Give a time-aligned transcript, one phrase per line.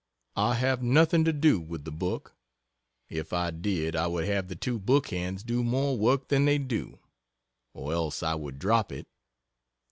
[0.35, 2.35] I have nothing to do with the book
[3.07, 6.57] if I did I would have the two book hands do more work than they
[6.57, 6.97] do,
[7.75, 9.05] or else I would drop it.